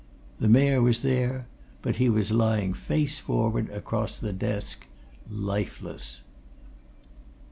[0.39, 1.45] The Mayor was there,
[1.83, 4.87] but he was lying face forward across the desk
[5.29, 6.23] lifeless.